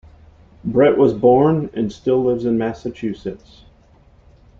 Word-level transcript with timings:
Brett 0.65 0.97
was 0.97 1.13
born 1.13 1.69
and 1.75 1.91
still 1.93 2.23
lives 2.23 2.45
in 2.45 2.57
Massachusetts. 2.57 3.65